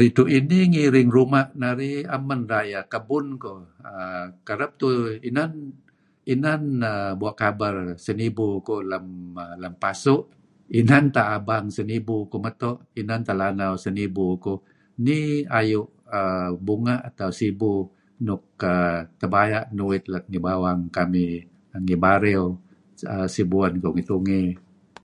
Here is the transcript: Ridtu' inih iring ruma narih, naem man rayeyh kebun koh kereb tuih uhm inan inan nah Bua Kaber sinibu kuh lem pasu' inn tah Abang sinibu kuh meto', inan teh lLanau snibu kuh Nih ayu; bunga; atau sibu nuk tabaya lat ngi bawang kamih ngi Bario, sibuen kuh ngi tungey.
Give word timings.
Ridtu' 0.00 0.30
inih 0.38 0.72
iring 0.86 1.08
ruma 1.16 1.40
narih, 1.62 1.96
naem 2.04 2.22
man 2.28 2.42
rayeyh 2.52 2.84
kebun 2.92 3.26
koh 3.42 3.60
kereb 4.48 4.72
tuih 4.80 5.04
uhm 5.06 5.24
inan 5.32 5.52
inan 6.34 6.62
nah 6.82 7.02
Bua 7.20 7.32
Kaber 7.42 7.76
sinibu 8.04 8.46
kuh 8.66 8.82
lem 9.62 9.72
pasu' 9.82 10.26
inn 10.78 11.08
tah 11.14 11.26
Abang 11.36 11.66
sinibu 11.76 12.16
kuh 12.30 12.40
meto', 12.44 12.78
inan 13.00 13.20
teh 13.26 13.34
lLanau 13.38 13.72
snibu 13.84 14.26
kuh 14.44 14.60
Nih 15.04 15.28
ayu; 15.58 15.80
bunga; 16.66 16.94
atau 17.08 17.30
sibu 17.38 17.72
nuk 18.26 18.42
tabaya 19.20 19.60
lat 20.12 20.24
ngi 20.30 20.38
bawang 20.46 20.80
kamih 20.96 21.32
ngi 21.86 21.96
Bario, 22.04 22.44
sibuen 23.34 23.74
kuh 23.82 23.92
ngi 23.96 24.02
tungey. 24.10 24.46